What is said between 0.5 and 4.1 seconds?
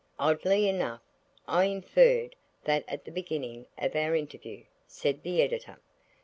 enough, I inferred that at the very beginning of